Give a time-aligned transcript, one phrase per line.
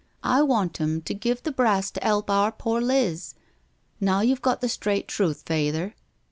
[0.23, 3.35] I want *em to give the brass to 'elp our pore Liz.
[3.99, 5.93] Now youVe got the straight truth, Fayther